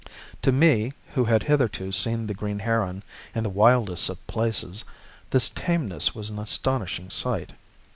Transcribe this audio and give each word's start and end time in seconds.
To 0.41 0.51
me, 0.51 0.93
who 1.13 1.25
had 1.25 1.43
hitherto 1.43 1.91
seen 1.91 2.25
the 2.25 2.33
green 2.33 2.57
heron 2.57 3.03
in 3.35 3.43
the 3.43 3.51
wildest 3.51 4.09
of 4.09 4.25
places, 4.25 4.83
this 5.29 5.47
tameness 5.49 6.15
was 6.15 6.31
an 6.31 6.39
astonishing 6.39 7.11
sight. 7.11 7.51